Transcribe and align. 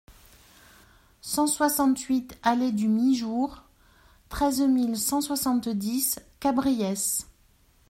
cent 1.21 1.45
soixante-huit 1.45 2.35
allée 2.41 2.71
du 2.71 2.87
Miejour, 2.87 3.61
treize 4.29 4.59
mille 4.61 4.97
cent 4.97 5.21
soixante-dix 5.21 6.19
Cabriès 6.39 7.27